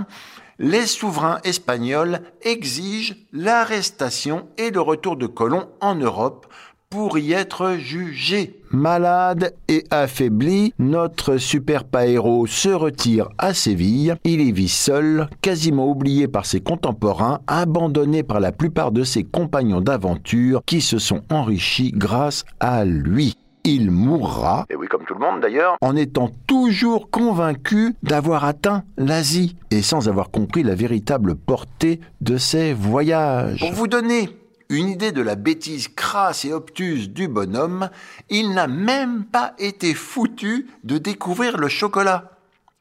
les 0.59 0.85
souverains 0.85 1.39
espagnols 1.43 2.21
exigent 2.41 3.15
l'arrestation 3.33 4.47
et 4.57 4.71
le 4.71 4.81
retour 4.81 5.17
de 5.17 5.27
Colomb 5.27 5.67
en 5.81 5.95
Europe 5.95 6.47
pour 6.89 7.17
y 7.17 7.33
être 7.33 7.75
jugé. 7.77 8.61
Malade 8.71 9.53
et 9.67 9.83
affaibli, 9.89 10.73
notre 10.79 11.37
super-héros 11.37 12.47
se 12.47 12.69
retire 12.69 13.29
à 13.37 13.53
Séville. 13.53 14.15
Il 14.23 14.39
y 14.41 14.51
vit 14.51 14.69
seul, 14.69 15.27
quasiment 15.41 15.89
oublié 15.89 16.27
par 16.27 16.45
ses 16.45 16.61
contemporains, 16.61 17.41
abandonné 17.47 18.23
par 18.23 18.39
la 18.39 18.51
plupart 18.51 18.91
de 18.91 19.03
ses 19.03 19.23
compagnons 19.23 19.81
d'aventure 19.81 20.61
qui 20.65 20.81
se 20.81 20.97
sont 20.97 21.21
enrichis 21.29 21.91
grâce 21.93 22.45
à 22.59 22.85
lui 22.85 23.35
il 23.65 23.89
mourra, 23.89 24.65
et 24.69 24.75
oui 24.75 24.87
comme 24.87 25.03
tout 25.05 25.15
le 25.15 25.19
monde 25.19 25.41
d'ailleurs, 25.41 25.75
en 25.81 25.95
étant 25.95 26.29
toujours 26.47 27.09
convaincu 27.09 27.95
d'avoir 28.03 28.45
atteint 28.45 28.83
l'Asie 28.97 29.57
et 29.71 29.81
sans 29.81 30.07
avoir 30.07 30.29
compris 30.29 30.63
la 30.63 30.75
véritable 30.75 31.35
portée 31.35 31.99
de 32.21 32.37
ses 32.37 32.73
voyages. 32.73 33.59
Pour 33.59 33.73
vous 33.73 33.87
donner 33.87 34.29
une 34.69 34.87
idée 34.87 35.11
de 35.11 35.21
la 35.21 35.35
bêtise 35.35 35.87
crasse 35.87 36.45
et 36.45 36.53
obtuse 36.53 37.09
du 37.09 37.27
bonhomme, 37.27 37.89
il 38.29 38.53
n'a 38.53 38.67
même 38.67 39.25
pas 39.25 39.53
été 39.57 39.93
foutu 39.93 40.67
de 40.83 40.97
découvrir 40.97 41.57
le 41.57 41.67
chocolat. 41.67 42.34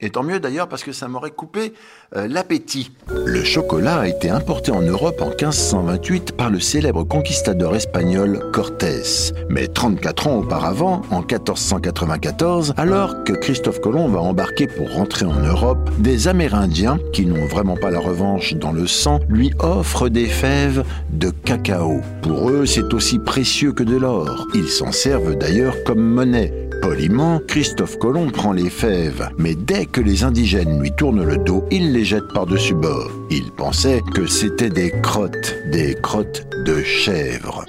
Et 0.05 0.11
tant 0.11 0.23
mieux 0.23 0.39
d'ailleurs 0.39 0.69
parce 0.69 0.85
que 0.85 0.93
ça 0.93 1.09
m'aurait 1.09 1.31
coupé 1.31 1.73
euh, 2.15 2.29
l'appétit. 2.29 2.93
Le 3.25 3.43
chocolat 3.43 4.01
a 4.01 4.07
été 4.07 4.29
importé 4.29 4.71
en 4.71 4.83
Europe 4.83 5.23
en 5.23 5.29
1528 5.29 6.33
par 6.33 6.51
le 6.51 6.61
célèbre 6.61 7.05
conquistador 7.05 7.75
espagnol 7.75 8.51
Cortés. 8.53 9.33
Mais 9.49 9.67
34 9.67 10.27
ans 10.27 10.37
auparavant, 10.41 11.01
en 11.11 11.21
1494, 11.21 12.75
alors 12.77 13.25
que 13.25 13.33
Christophe 13.33 13.81
Colomb 13.81 14.09
va 14.09 14.21
embarquer 14.21 14.67
pour 14.67 14.93
rentrer 14.93 15.25
en 15.25 15.41
Europe, 15.41 15.89
des 15.99 16.29
Amérindiens, 16.29 16.99
qui 17.15 17.25
n'ont 17.25 17.47
vraiment 17.47 17.79
pas 17.79 17.91
la 17.91 18.01
revanche 18.01 18.53
dans 18.53 18.73
le 18.73 18.87
sang, 18.87 19.21
lui 19.31 19.53
offrent 19.59 20.11
des 20.11 20.27
fèves 20.27 20.85
de 21.13 21.31
cacao. 21.31 22.03
Pour 22.21 22.51
eux, 22.51 22.67
c'est 22.67 22.93
aussi 22.93 23.19
précieux 23.19 23.73
que 23.73 23.83
de 23.83 23.97
l'or. 23.97 24.49
Ils 24.55 24.69
s'en 24.69 24.93
servent 24.93 25.35
d'ailleurs 25.35 25.83
comme 25.85 26.03
monnaie. 26.03 26.64
Poliment, 26.85 27.41
Christophe 27.49 27.99
Colomb 27.99 28.31
prend 28.31 28.53
les 28.53 28.69
fèves, 28.69 29.31
mais 29.39 29.55
dès 29.55 29.87
que 29.87 30.03
les 30.03 30.23
indigènes 30.23 30.83
lui 30.83 30.93
tournent 30.93 31.25
le 31.25 31.39
dos, 31.39 31.65
il 31.71 31.95
les 31.95 32.05
jette 32.05 32.29
par-dessus 32.35 32.75
bord. 32.75 33.11
Il 33.31 33.51
pensait 33.53 34.03
que 34.15 34.27
c'était 34.27 34.69
des 34.69 34.91
crottes, 35.01 35.57
des 35.73 35.95
crottes 35.95 36.47
de 36.67 36.83
chèvre. 36.83 37.65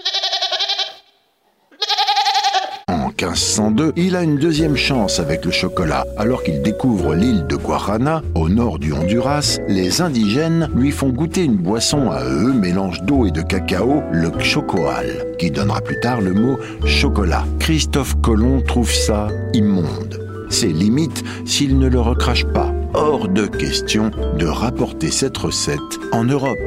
1502, 3.20 3.94
il 3.96 4.16
a 4.16 4.24
une 4.24 4.38
deuxième 4.38 4.76
chance 4.76 5.20
avec 5.20 5.46
le 5.46 5.52
chocolat. 5.52 6.06
Alors 6.18 6.44
qu'il 6.44 6.62
découvre 6.62 7.16
l'île 7.16 7.48
de 7.48 7.56
Guarana, 7.56 8.22
au 8.36 8.50
nord 8.50 8.78
du 8.78 8.92
Honduras, 8.92 9.58
les 9.70 10.02
indigènes 10.02 10.70
lui 10.76 10.92
font 10.92 11.10
goûter 11.10 11.44
une 11.44 11.56
boisson 11.56 12.12
à 12.12 12.24
eux, 12.26 12.52
mélange 12.54 13.02
d'eau 13.04 13.26
et 13.26 13.32
de 13.32 13.42
cacao, 13.42 14.04
le 14.12 14.38
chocoal, 14.40 15.08
qui 15.40 15.50
donnera 15.50 15.82
plus 15.82 16.00
tard 16.02 16.20
le 16.20 16.34
mot 16.34 16.60
chocolat. 16.86 17.46
Christophe 17.60 18.16
Colomb 18.22 18.62
trouve 18.62 18.92
ça 18.92 19.30
immonde. 19.54 20.20
C'est 20.50 20.68
limite 20.68 21.24
s'il 21.46 21.80
ne 21.80 21.88
le 21.88 22.00
recrache 22.00 22.46
pas. 22.46 22.72
Hors 22.94 23.28
de 23.28 23.46
question 23.46 24.12
de 24.38 24.46
rapporter 24.46 25.12
cette 25.12 25.38
recette 25.38 25.80
en 26.12 26.24
Europe. 26.24 26.58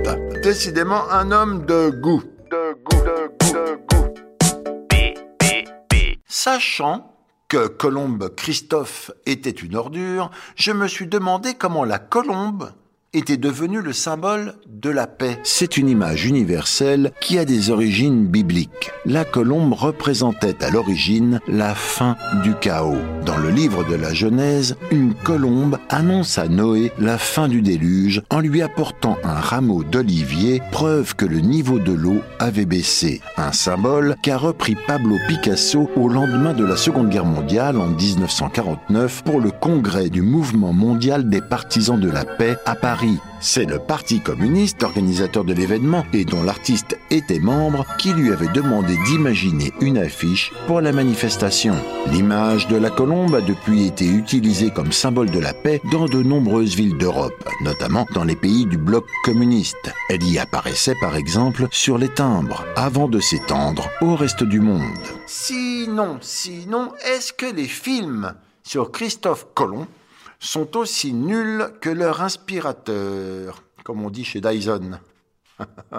Décidément 0.42 1.10
un 1.10 1.30
homme 1.30 1.64
de 1.66 1.90
goût. 1.90 2.22
De 2.22 2.22
goût, 2.22 2.22
Sachant 6.48 7.14
que 7.48 7.66
Colombe 7.66 8.34
Christophe 8.34 9.10
était 9.26 9.50
une 9.50 9.76
ordure, 9.76 10.30
je 10.56 10.72
me 10.72 10.88
suis 10.88 11.06
demandé 11.06 11.52
comment 11.52 11.84
la 11.84 11.98
colombe 11.98 12.72
était 13.14 13.38
devenu 13.38 13.80
le 13.80 13.94
symbole 13.94 14.54
de 14.66 14.90
la 14.90 15.06
paix. 15.06 15.38
C'est 15.42 15.78
une 15.78 15.88
image 15.88 16.26
universelle 16.26 17.12
qui 17.20 17.38
a 17.38 17.46
des 17.46 17.70
origines 17.70 18.26
bibliques. 18.26 18.90
La 19.06 19.24
colombe 19.24 19.72
représentait 19.72 20.62
à 20.62 20.70
l'origine 20.70 21.40
la 21.48 21.74
fin 21.74 22.16
du 22.42 22.54
chaos. 22.54 22.98
Dans 23.24 23.38
le 23.38 23.48
livre 23.48 23.82
de 23.84 23.94
la 23.94 24.12
Genèse, 24.12 24.76
une 24.90 25.14
colombe 25.14 25.78
annonce 25.88 26.36
à 26.36 26.48
Noé 26.48 26.92
la 26.98 27.16
fin 27.16 27.48
du 27.48 27.62
déluge 27.62 28.22
en 28.28 28.40
lui 28.40 28.60
apportant 28.60 29.16
un 29.24 29.40
rameau 29.40 29.84
d'olivier, 29.84 30.60
preuve 30.70 31.16
que 31.16 31.24
le 31.24 31.40
niveau 31.40 31.78
de 31.78 31.92
l'eau 31.92 32.20
avait 32.38 32.66
baissé. 32.66 33.22
Un 33.38 33.52
symbole 33.52 34.16
qu'a 34.22 34.36
repris 34.36 34.76
Pablo 34.86 35.16
Picasso 35.28 35.90
au 35.96 36.08
lendemain 36.08 36.52
de 36.52 36.64
la 36.64 36.76
Seconde 36.76 37.08
Guerre 37.08 37.24
mondiale 37.24 37.78
en 37.78 37.86
1949 37.86 39.22
pour 39.24 39.40
le 39.40 39.50
congrès 39.50 40.10
du 40.10 40.20
mouvement 40.20 40.74
mondial 40.74 41.30
des 41.30 41.40
partisans 41.40 41.98
de 41.98 42.10
la 42.10 42.24
paix 42.26 42.56
à 42.66 42.74
Paris 42.74 42.97
c'est 43.40 43.64
le 43.64 43.78
Parti 43.78 44.20
communiste, 44.20 44.82
organisateur 44.82 45.44
de 45.44 45.52
l'événement 45.52 46.04
et 46.12 46.24
dont 46.24 46.42
l'artiste 46.42 46.98
était 47.10 47.38
membre, 47.38 47.86
qui 47.98 48.12
lui 48.12 48.32
avait 48.32 48.48
demandé 48.48 48.96
d'imaginer 49.06 49.72
une 49.80 49.98
affiche 49.98 50.52
pour 50.66 50.80
la 50.80 50.92
manifestation. 50.92 51.74
L'image 52.10 52.66
de 52.68 52.76
la 52.76 52.90
colombe 52.90 53.34
a 53.34 53.40
depuis 53.40 53.86
été 53.86 54.06
utilisée 54.06 54.70
comme 54.70 54.92
symbole 54.92 55.30
de 55.30 55.38
la 55.38 55.54
paix 55.54 55.80
dans 55.92 56.06
de 56.06 56.22
nombreuses 56.22 56.74
villes 56.74 56.98
d'Europe, 56.98 57.48
notamment 57.62 58.06
dans 58.14 58.24
les 58.24 58.36
pays 58.36 58.66
du 58.66 58.78
bloc 58.78 59.06
communiste. 59.24 59.92
Elle 60.10 60.24
y 60.24 60.38
apparaissait 60.38 60.96
par 61.00 61.16
exemple 61.16 61.68
sur 61.70 61.98
les 61.98 62.08
timbres, 62.08 62.64
avant 62.76 63.08
de 63.08 63.20
s'étendre 63.20 63.88
au 64.00 64.16
reste 64.16 64.42
du 64.42 64.60
monde. 64.60 64.82
Sinon, 65.26 66.18
sinon, 66.20 66.92
est-ce 67.04 67.32
que 67.32 67.46
les 67.46 67.68
films 67.68 68.34
sur 68.62 68.90
Christophe 68.90 69.46
Colomb 69.54 69.86
sont 70.38 70.76
aussi 70.76 71.12
nuls 71.12 71.66
que 71.80 71.90
leur 71.90 72.22
inspirateur, 72.22 73.62
comme 73.84 74.04
on 74.04 74.10
dit 74.10 74.24
chez 74.24 74.40
Dyson. 74.40 74.98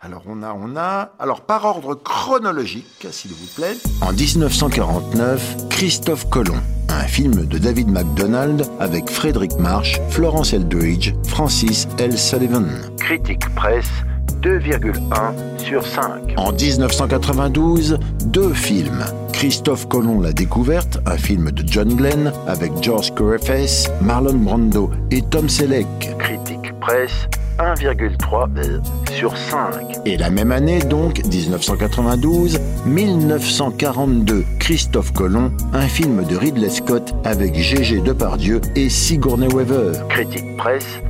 alors 0.00 0.22
on 0.26 0.42
a, 0.42 0.52
on 0.52 0.76
a, 0.76 1.12
alors 1.18 1.40
par 1.40 1.64
ordre 1.64 1.94
chronologique, 1.94 3.06
s'il 3.10 3.32
vous 3.32 3.46
plaît. 3.54 3.76
En 4.02 4.12
1949, 4.12 5.68
Christophe 5.70 6.28
Colomb, 6.28 6.60
un 6.90 7.04
film 7.04 7.46
de 7.46 7.58
David 7.58 7.88
MacDonald 7.88 8.66
avec 8.78 9.08
Frédéric 9.08 9.52
Marsh, 9.58 9.98
Florence 10.10 10.52
Eldridge, 10.52 11.14
Francis 11.26 11.88
L. 11.98 12.18
Sullivan. 12.18 12.66
Critique 12.98 13.54
presse 13.54 13.90
2,1 14.46 15.58
sur 15.58 15.84
5. 15.84 16.34
En 16.36 16.52
1992, 16.52 17.98
deux 18.26 18.54
films. 18.54 19.04
Christophe 19.32 19.88
Colomb 19.88 20.20
La 20.20 20.32
Découverte, 20.32 21.00
un 21.04 21.16
film 21.16 21.50
de 21.50 21.64
John 21.66 21.88
Glenn 21.88 22.32
avec 22.46 22.70
George 22.80 23.12
Corefes, 23.12 23.90
Marlon 24.00 24.34
Brando 24.34 24.92
et 25.10 25.22
Tom 25.22 25.48
Selleck. 25.48 25.88
Critique 26.20 26.78
presse 26.78 27.26
1,3 27.58 28.48
sur 29.18 29.36
5. 29.36 29.98
Et 30.04 30.16
la 30.16 30.30
même 30.30 30.52
année, 30.52 30.78
donc, 30.78 31.24
1992, 31.24 32.60
1942, 32.86 34.44
Christophe 34.60 35.12
Colomb, 35.12 35.50
un 35.72 35.88
film 35.88 36.22
de 36.22 36.36
Ridley 36.36 36.70
Scott 36.70 37.16
avec 37.24 37.56
Gégé 37.56 38.00
Depardieu 38.00 38.60
et 38.76 38.90
Sigourney 38.90 39.48
Weaver. 39.48 39.92
Critique 40.08 40.56
presse 40.56 41.00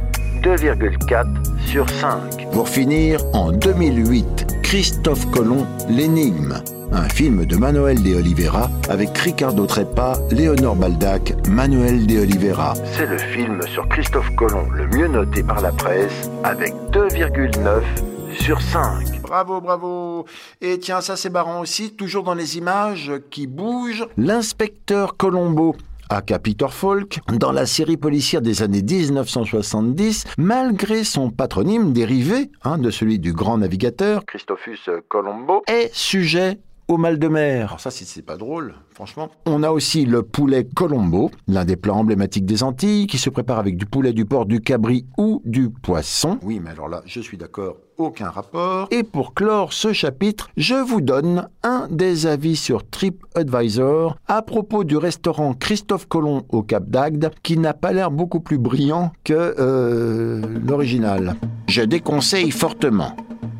2,4 0.47 1.27
sur 1.67 1.91
5. 1.91 2.53
Pour 2.53 2.69
finir, 2.69 3.19
en 3.33 3.51
2008, 3.51 4.63
Christophe 4.63 5.29
Colomb, 5.33 5.67
L'énigme, 5.89 6.63
un 6.93 7.09
film 7.09 7.45
de 7.45 7.57
Manuel 7.57 8.01
de 8.01 8.15
Oliveira 8.15 8.71
avec 8.89 9.19
Ricardo 9.19 9.67
Trepa, 9.67 10.13
Léonore 10.31 10.77
Baldac, 10.77 11.35
Manuel 11.49 12.07
de 12.07 12.21
Oliveira. 12.21 12.75
C'est 12.93 13.07
le 13.07 13.19
film 13.19 13.61
sur 13.67 13.89
Christophe 13.89 14.31
Colomb 14.37 14.71
le 14.71 14.87
mieux 14.87 15.09
noté 15.09 15.43
par 15.43 15.61
la 15.61 15.73
presse 15.73 16.31
avec 16.45 16.73
2,9 16.93 17.83
sur 18.39 18.63
5. 18.63 19.23
Bravo, 19.23 19.61
bravo. 19.61 20.27
Et 20.61 20.79
tiens, 20.79 21.01
ça 21.01 21.17
c'est 21.17 21.31
marrant 21.31 21.61
aussi, 21.61 21.91
toujours 21.91 22.23
dans 22.23 22.35
les 22.35 22.57
images 22.57 23.11
qui 23.33 23.49
bougent, 23.49 24.07
l'inspecteur 24.17 25.17
Colombo 25.17 25.75
aka 26.09 26.39
Peter 26.39 26.69
Falk, 26.71 27.21
dans 27.39 27.53
la 27.53 27.67
série 27.67 27.97
policière 27.97 28.43
des 28.43 28.63
années 28.63 28.83
1970, 28.83 30.25
malgré 30.39 31.05
son 31.05 31.31
patronyme 31.31 31.93
dérivé 31.93 32.51
hein, 32.65 32.79
de 32.79 32.91
celui 32.91 33.19
du 33.19 33.33
grand 33.33 33.59
navigateur, 33.59 34.25
Christophus 34.27 34.79
Colombo, 35.09 35.63
est 35.67 35.95
sujet 35.95 36.59
au 36.89 36.97
mal 36.97 37.19
de 37.19 37.29
mer. 37.29 37.77
ça, 37.79 37.91
c'est 37.91 38.23
pas 38.23 38.37
drôle, 38.37 38.75
franchement. 38.91 39.29
On 39.45 39.63
a 39.63 39.71
aussi 39.71 40.05
le 40.05 40.23
poulet 40.23 40.65
Colombo, 40.65 41.31
l'un 41.49 41.65
des 41.65 41.77
plats 41.77 41.95
emblématiques 41.95 42.47
des 42.47 42.63
Antilles, 42.63 43.07
qui 43.07 43.19
se 43.19 43.31
prépare 43.31 43.59
avec 43.59 43.77
du 43.77 43.87
poulet, 43.87 44.13
du 44.13 44.25
porc, 44.25 44.47
du 44.47 44.61
cabri 44.61 45.07
ou 45.19 45.43
du 45.45 45.71
poisson. 45.71 46.39
Oui, 46.43 46.61
mais 46.63 46.71
alors 46.71 46.89
là, 46.89 47.03
je 47.07 47.21
suis 47.21 47.37
d'accord, 47.37 47.77
aucun 47.99 48.31
rapport. 48.31 48.89
Et 48.91 49.03
pour 49.03 49.35
clore 49.35 49.73
ce 49.73 49.93
chapitre, 49.93 50.49
je 50.57 50.75
vous 50.75 51.01
donne 51.01 51.49
un 51.63 51.89
des 51.91 52.27
avis 52.27 52.57
sur 52.57 52.89
TripAdvisor 52.89 54.17
à 54.29 54.43
propos 54.43 54.85
du 54.85 54.97
restaurant 54.97 55.55
Christophe 55.55 56.07
Colomb 56.07 56.45
au 56.51 56.63
Cap 56.63 56.85
d'Agde, 56.89 57.31
qui 57.43 57.59
n'a 57.59 57.75
pas 57.75 57.93
l'air 57.93 58.11
beaucoup 58.11 58.41
plus 58.41 58.59
brillant 58.59 59.13
que 59.25 59.55
euh, 59.59 60.43
l'original. 60.65 61.37
Je 61.69 61.83
déconseille 61.83 62.51
fortement. 62.51 63.17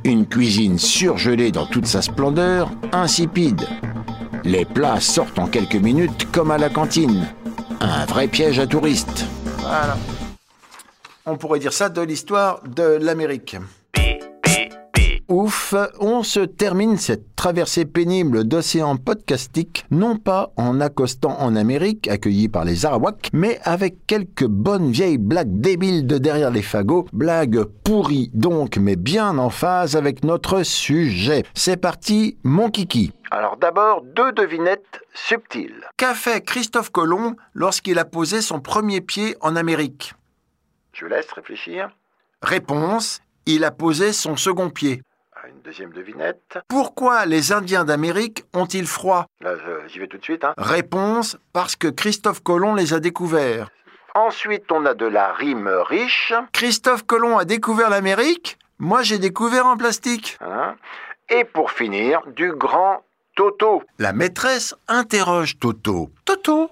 Une 0.07 0.25
cuisine 0.25 0.79
surgelée 0.79 1.51
dans 1.51 1.67
toute 1.67 1.87
sa 1.87 2.01
splendeur, 2.01 2.71
insipide. 2.93 3.67
Les 4.45 4.65
plats 4.65 5.01
sortent 5.01 5.41
en 5.41 5.49
quelques 5.49 5.75
minutes 5.75 6.31
comme 6.31 6.53
à 6.53 6.59
la 6.59 6.71
cantine. 6.71 7.27
un 7.81 8.07
vrai 8.07 8.29
piège 8.29 8.61
à 8.61 8.69
touristes. 8.69 9.27
Voilà. 9.59 9.97
On 11.27 11.37
pourrait 11.37 11.59
dire 11.59 11.73
ça 11.73 11.89
de 11.89 12.01
l'histoire 12.03 12.63
de 12.63 12.85
l'Amérique. 12.85 13.57
Ouf, 15.29 15.75
on 15.99 16.23
se 16.23 16.39
termine 16.39 16.99
cette 16.99 17.35
traversée 17.47 17.85
pénible 17.85 18.43
d'océan 18.43 18.97
podcastique, 18.97 19.87
non 19.93 20.17
pas 20.17 20.51
en 20.57 20.81
accostant 20.81 21.39
en 21.39 21.55
Amérique, 21.55 22.09
accueilli 22.09 22.49
par 22.49 22.65
les 22.65 22.85
Arawaks, 22.85 23.29
mais 23.33 23.61
avec 23.63 24.05
quelques 24.09 24.47
bonnes 24.47 24.91
vieilles 24.91 25.17
blagues 25.17 25.61
débiles 25.61 26.09
de 26.09 26.19
derrière 26.19 26.51
les 26.51 26.63
fagots, 26.63 27.07
blagues 27.13 27.63
pourries 27.85 28.33
donc, 28.35 28.79
mais 28.79 28.97
bien 28.97 29.39
en 29.39 29.49
phase 29.49 29.95
avec 29.95 30.25
notre 30.25 30.65
sujet. 30.65 31.45
C'est 31.55 31.77
parti, 31.77 32.37
mon 32.43 32.69
kiki. 32.69 33.13
Alors 33.31 33.57
d'abord, 33.57 34.03
deux 34.03 34.33
devinettes 34.33 35.01
subtiles. 35.15 35.85
Qu'a 35.97 36.15
fait 36.15 36.45
Christophe 36.45 36.91
Colomb 36.91 37.37
lorsqu'il 37.55 38.01
a 38.01 38.05
posé 38.05 38.41
son 38.41 38.59
premier 38.59 39.01
pied 39.01 39.37
en 39.41 39.55
Amérique? 39.55 40.15
Je 40.95 41.07
laisse 41.07 41.31
réfléchir. 41.31 41.91
Réponse, 42.43 43.21
il 43.47 43.63
a 43.63 43.71
posé 43.71 44.13
son 44.13 44.35
second 44.35 44.69
pied. 44.69 45.01
Deuxième 45.67 45.93
devinette. 45.93 46.61
Pourquoi 46.69 47.27
les 47.27 47.51
Indiens 47.53 47.85
d'Amérique 47.85 48.45
ont-ils 48.55 48.87
froid? 48.87 49.27
Là, 49.41 49.55
j'y 49.89 49.99
vais 49.99 50.07
tout 50.07 50.17
de 50.17 50.23
suite. 50.23 50.45
hein. 50.45 50.55
Réponse, 50.57 51.37
parce 51.53 51.75
que 51.75 51.89
Christophe 51.89 52.41
Colomb 52.41 52.77
les 52.77 52.95
a 52.95 53.01
découverts. 53.01 53.69
Ensuite, 54.15 54.71
on 54.71 54.87
a 54.87 54.95
de 54.95 55.07
la 55.07 55.33
rime 55.33 55.69
riche. 55.89 56.33
Christophe 56.53 57.03
Colomb 57.05 57.37
a 57.37 57.45
découvert 57.45 57.91
l'Amérique 57.91 58.59
Moi 58.79 59.03
j'ai 59.03 59.19
découvert 59.19 59.67
en 59.67 59.77
plastique. 59.77 60.39
hein. 60.41 60.77
Et 61.31 61.43
pour 61.43 61.73
finir, 61.73 62.21
du 62.37 62.53
grand 62.53 63.03
Toto. 63.35 63.83
La 63.99 64.13
maîtresse 64.13 64.73
interroge 64.87 65.59
Toto. 65.59 66.11
Toto, 66.25 66.71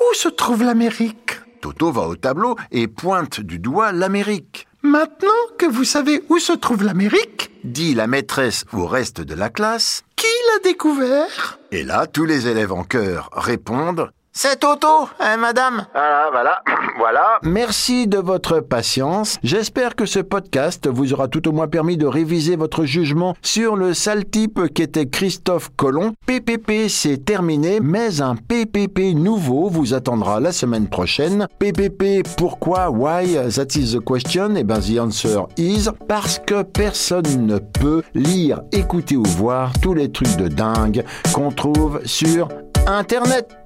où 0.00 0.14
se 0.14 0.28
trouve 0.28 0.62
l'Amérique? 0.64 1.40
Toto 1.62 1.90
va 1.90 2.02
au 2.02 2.14
tableau 2.16 2.56
et 2.70 2.88
pointe 2.88 3.40
du 3.40 3.58
doigt 3.58 3.92
l'Amérique. 3.92 4.68
Maintenant 4.86 5.30
que 5.56 5.64
vous 5.64 5.84
savez 5.84 6.22
où 6.28 6.38
se 6.38 6.52
trouve 6.52 6.84
l'Amérique, 6.84 7.50
dit 7.64 7.94
la 7.94 8.06
maîtresse 8.06 8.66
au 8.74 8.86
reste 8.86 9.22
de 9.22 9.34
la 9.34 9.48
classe, 9.48 10.02
qui 10.14 10.26
l'a 10.26 10.58
découvert? 10.62 11.58
Et 11.72 11.84
là, 11.84 12.06
tous 12.06 12.26
les 12.26 12.48
élèves 12.48 12.70
en 12.70 12.84
chœur 12.84 13.30
répondent 13.32 14.10
C'est 14.36 14.58
Toto, 14.58 15.08
hein, 15.20 15.36
madame? 15.36 15.86
Voilà, 15.92 16.28
voilà, 16.32 16.62
voilà. 16.98 17.38
Merci 17.44 18.08
de 18.08 18.18
votre 18.18 18.58
patience. 18.58 19.38
J'espère 19.44 19.94
que 19.94 20.06
ce 20.06 20.18
podcast 20.18 20.88
vous 20.88 21.12
aura 21.12 21.28
tout 21.28 21.46
au 21.46 21.52
moins 21.52 21.68
permis 21.68 21.96
de 21.96 22.04
réviser 22.06 22.56
votre 22.56 22.84
jugement 22.84 23.36
sur 23.42 23.76
le 23.76 23.94
sale 23.94 24.24
type 24.24 24.74
qu'était 24.74 25.06
Christophe 25.06 25.70
Colomb. 25.76 26.14
PPP, 26.26 26.88
c'est 26.88 27.24
terminé, 27.24 27.78
mais 27.80 28.20
un 28.20 28.34
PPP 28.34 29.14
nouveau 29.14 29.68
vous 29.68 29.94
attendra 29.94 30.40
la 30.40 30.50
semaine 30.50 30.88
prochaine. 30.88 31.46
PPP, 31.60 32.26
pourquoi, 32.36 32.90
why, 32.90 33.36
that 33.54 33.76
is 33.76 33.96
the 33.96 34.04
question, 34.04 34.56
et 34.56 34.64
ben 34.64 34.80
the 34.80 34.98
answer 34.98 35.42
is 35.56 35.88
parce 36.08 36.40
que 36.40 36.62
personne 36.62 37.46
ne 37.46 37.58
peut 37.58 38.02
lire, 38.14 38.62
écouter 38.72 39.16
ou 39.16 39.22
voir 39.22 39.70
tous 39.80 39.94
les 39.94 40.10
trucs 40.10 40.36
de 40.36 40.48
dingue 40.48 41.04
qu'on 41.32 41.52
trouve 41.52 42.00
sur 42.04 42.48
Internet. 42.88 43.56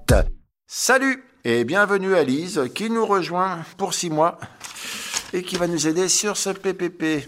Salut 0.70 1.24
et 1.46 1.64
bienvenue 1.64 2.14
à 2.14 2.22
Lise 2.22 2.68
qui 2.74 2.90
nous 2.90 3.06
rejoint 3.06 3.60
pour 3.78 3.94
six 3.94 4.10
mois 4.10 4.38
et 5.32 5.42
qui 5.42 5.56
va 5.56 5.66
nous 5.66 5.88
aider 5.88 6.10
sur 6.10 6.36
ce 6.36 6.50
PPP. 6.50 7.26